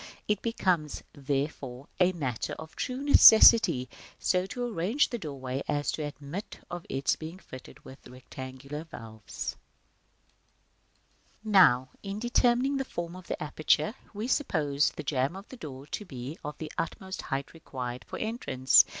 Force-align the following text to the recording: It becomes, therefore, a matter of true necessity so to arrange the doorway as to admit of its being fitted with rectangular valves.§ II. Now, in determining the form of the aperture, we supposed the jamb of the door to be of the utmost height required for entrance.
It 0.27 0.41
becomes, 0.41 1.03
therefore, 1.13 1.87
a 1.99 2.11
matter 2.11 2.53
of 2.53 2.75
true 2.75 3.03
necessity 3.03 3.87
so 4.17 4.47
to 4.47 4.63
arrange 4.65 5.09
the 5.11 5.19
doorway 5.19 5.61
as 5.67 5.91
to 5.91 6.01
admit 6.01 6.57
of 6.71 6.87
its 6.89 7.15
being 7.15 7.37
fitted 7.37 7.85
with 7.85 8.07
rectangular 8.07 8.83
valves.§ 8.83 9.57
II. 11.45 11.51
Now, 11.51 11.89
in 12.01 12.17
determining 12.17 12.77
the 12.77 12.83
form 12.83 13.15
of 13.15 13.27
the 13.27 13.39
aperture, 13.43 13.93
we 14.11 14.27
supposed 14.27 14.95
the 14.95 15.03
jamb 15.03 15.35
of 15.35 15.47
the 15.49 15.57
door 15.57 15.85
to 15.85 16.03
be 16.03 16.35
of 16.43 16.57
the 16.57 16.71
utmost 16.79 17.21
height 17.21 17.53
required 17.53 18.03
for 18.05 18.17
entrance. 18.17 18.85